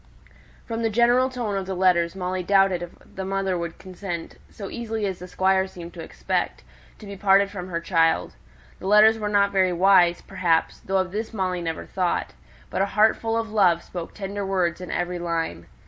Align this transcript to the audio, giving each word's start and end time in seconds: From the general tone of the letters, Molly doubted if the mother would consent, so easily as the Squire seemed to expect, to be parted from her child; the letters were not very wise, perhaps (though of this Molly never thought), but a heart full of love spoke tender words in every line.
From 0.65 0.81
the 0.81 0.89
general 0.89 1.29
tone 1.29 1.55
of 1.55 1.67
the 1.67 1.75
letters, 1.75 2.15
Molly 2.15 2.41
doubted 2.41 2.81
if 2.81 2.89
the 3.13 3.23
mother 3.23 3.55
would 3.55 3.77
consent, 3.77 4.39
so 4.49 4.67
easily 4.71 5.05
as 5.05 5.19
the 5.19 5.27
Squire 5.27 5.67
seemed 5.67 5.93
to 5.93 6.01
expect, 6.01 6.63
to 6.97 7.05
be 7.05 7.15
parted 7.15 7.51
from 7.51 7.67
her 7.67 7.79
child; 7.79 8.33
the 8.79 8.87
letters 8.87 9.19
were 9.19 9.29
not 9.29 9.51
very 9.51 9.71
wise, 9.73 10.23
perhaps 10.23 10.79
(though 10.79 10.97
of 10.97 11.11
this 11.11 11.35
Molly 11.35 11.61
never 11.61 11.85
thought), 11.85 12.33
but 12.71 12.81
a 12.81 12.87
heart 12.97 13.15
full 13.15 13.37
of 13.37 13.51
love 13.51 13.83
spoke 13.83 14.15
tender 14.15 14.43
words 14.43 14.81
in 14.81 14.89
every 14.89 15.19
line. 15.19 15.67